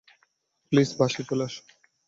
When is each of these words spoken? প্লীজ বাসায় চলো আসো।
প্লীজ 0.71 0.89
বাসায় 0.99 1.25
চলো 1.29 1.43
আসো। 1.47 1.61